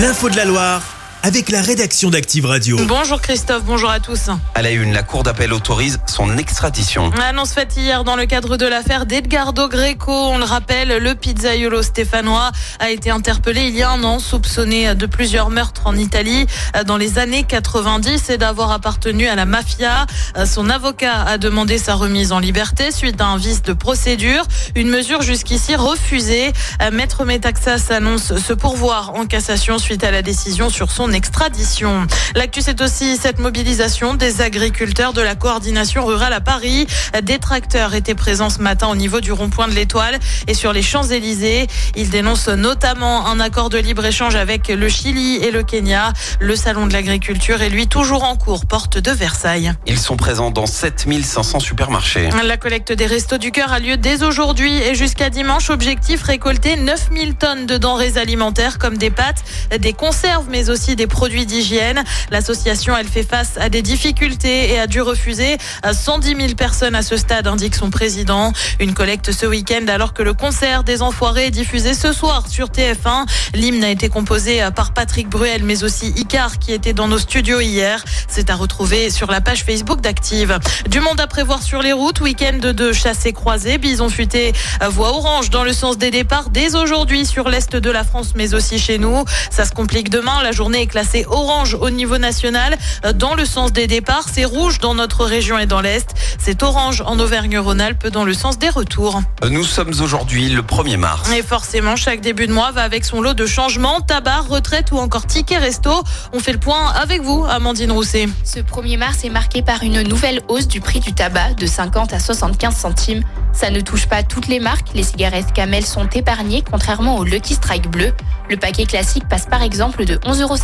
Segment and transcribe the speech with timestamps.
[0.00, 0.89] L'info de la Loire
[1.22, 2.78] avec la rédaction d'Active Radio.
[2.86, 4.30] Bonjour Christophe, bonjour à tous.
[4.54, 7.10] À la une, la Cour d'appel autorise son extradition.
[7.20, 10.12] Annonce faite hier dans le cadre de l'affaire d'Edgardo Greco.
[10.12, 14.94] On le rappelle, le pizzaiolo stéphanois a été interpellé il y a un an, soupçonné
[14.94, 16.46] de plusieurs meurtres en Italie
[16.86, 20.06] dans les années 90 et d'avoir appartenu à la mafia.
[20.46, 24.44] Son avocat a demandé sa remise en liberté suite à un vice de procédure.
[24.74, 26.52] Une mesure jusqu'ici refusée.
[26.92, 32.06] Maître Metaxas annonce se pourvoir en cassation suite à la décision sur son extradition.
[32.34, 36.86] L'actu, c'est aussi cette mobilisation des agriculteurs de la coordination rurale à Paris.
[37.22, 40.82] Des tracteurs étaient présents ce matin au niveau du rond-point de l'Étoile et sur les
[40.82, 41.66] Champs-Élysées.
[41.96, 46.12] Ils dénoncent notamment un accord de libre-échange avec le Chili et le Kenya.
[46.40, 49.72] Le salon de l'agriculture est lui toujours en cours, porte de Versailles.
[49.86, 52.30] Ils sont présents dans 7500 supermarchés.
[52.44, 55.70] La collecte des restos du cœur a lieu dès aujourd'hui et jusqu'à dimanche.
[55.70, 59.42] Objectif récolter 9000 tonnes de denrées alimentaires comme des pâtes,
[59.78, 62.02] des conserves, mais aussi des produits d'hygiène.
[62.30, 65.56] L'association, elle fait face à des difficultés et a dû refuser
[65.90, 68.52] 110 000 personnes à ce stade, indique son président.
[68.78, 72.68] Une collecte ce week-end alors que le concert des Enfoirés est diffusé ce soir sur
[72.68, 73.26] TF1.
[73.54, 77.60] L'hymne a été composé par Patrick Bruel, mais aussi Icar qui était dans nos studios
[77.60, 78.04] hier.
[78.28, 80.58] C'est à retrouver sur la page Facebook d'Active.
[80.88, 82.20] Du monde à prévoir sur les routes.
[82.20, 83.78] Week-end de chassés croisés.
[83.78, 84.52] Bison futé,
[84.90, 88.54] voie orange dans le sens des départs dès aujourd'hui sur l'est de la France, mais
[88.54, 89.24] aussi chez nous.
[89.50, 90.42] Ça se complique demain.
[90.42, 92.76] La journée classé orange au niveau national
[93.14, 94.26] dans le sens des départs.
[94.30, 96.10] C'est rouge dans notre région et dans l'Est.
[96.42, 99.20] C'est orange en Auvergne-Rhône-Alpes dans le sens des retours.
[99.50, 101.30] Nous sommes aujourd'hui le 1er mars.
[101.32, 104.96] Et forcément, chaque début de mois va avec son lot de changements, tabac, retraite ou
[104.96, 105.92] encore ticket resto.
[106.32, 108.26] On fait le point avec vous, Amandine Rousset.
[108.42, 112.14] Ce 1er mars est marqué par une nouvelle hausse du prix du tabac de 50
[112.14, 113.22] à 75 centimes.
[113.52, 114.88] Ça ne touche pas toutes les marques.
[114.94, 118.14] Les cigarettes Camel sont épargnées, contrairement au Lucky Strike bleu.
[118.48, 120.56] Le paquet classique passe par exemple de 11,50 euros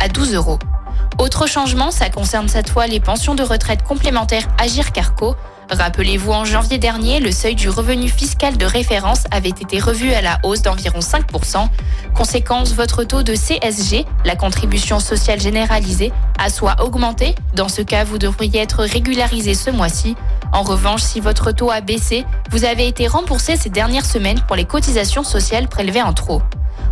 [0.00, 0.58] à 12 euros.
[1.18, 5.34] Autre changement, ça concerne cette fois les pensions de retraite complémentaires Agir Carco.
[5.70, 10.20] Rappelez-vous, en janvier dernier, le seuil du revenu fiscal de référence avait été revu à
[10.20, 11.68] la hausse d'environ 5%.
[12.14, 17.34] Conséquence, votre taux de CSG, la contribution sociale généralisée, a soit augmenté.
[17.54, 20.16] Dans ce cas, vous devriez être régularisé ce mois-ci.
[20.52, 24.54] En revanche, si votre taux a baissé, vous avez été remboursé ces dernières semaines pour
[24.54, 26.42] les cotisations sociales prélevées en trop.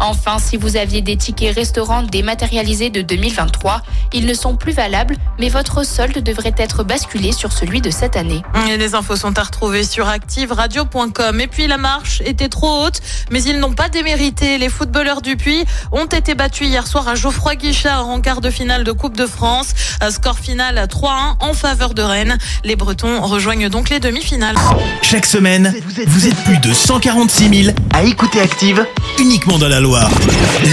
[0.00, 3.82] Enfin, si vous aviez des tickets restaurants dématérialisés de 2023,
[4.12, 8.16] ils ne sont plus valables, mais votre solde devrait être basculé sur celui de cette
[8.16, 8.42] année.
[8.68, 11.40] Et les infos sont à retrouver sur activeradio.com.
[11.40, 13.00] Et puis la marche était trop haute,
[13.30, 14.58] mais ils n'ont pas démérité.
[14.58, 18.50] Les footballeurs du Puy ont été battus hier soir à Geoffroy Guichard en quart de
[18.50, 19.74] finale de Coupe de France.
[20.10, 22.38] Score final 3-1 en faveur de Rennes.
[22.64, 24.56] Les Bretons rejoignent donc les demi-finales.
[25.02, 25.74] Chaque semaine,
[26.06, 28.86] vous êtes plus de 146 000 à écouter Active
[29.18, 29.80] uniquement dans la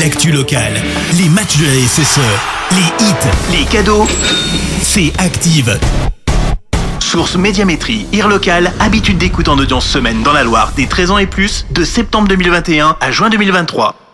[0.02, 0.74] L'actu locale,
[1.18, 2.20] les matchs de la SSE,
[2.72, 4.06] les hits, les cadeaux,
[4.82, 5.80] c'est Active.
[7.00, 11.18] Source Médiamétrie, IR local, habitude d'écoute en audience semaine dans la Loire des 13 ans
[11.18, 14.05] et plus, de septembre 2021 à juin 2023.